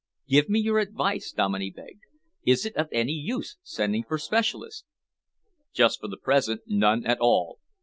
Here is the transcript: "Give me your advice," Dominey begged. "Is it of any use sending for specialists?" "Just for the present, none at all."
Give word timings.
"Give 0.27 0.49
me 0.49 0.59
your 0.59 0.79
advice," 0.79 1.31
Dominey 1.31 1.69
begged. 1.69 2.01
"Is 2.43 2.65
it 2.65 2.75
of 2.75 2.87
any 2.91 3.11
use 3.13 3.57
sending 3.61 4.03
for 4.03 4.17
specialists?" 4.17 4.83
"Just 5.73 6.01
for 6.01 6.07
the 6.07 6.17
present, 6.17 6.61
none 6.65 7.05
at 7.05 7.19
all." 7.21 7.59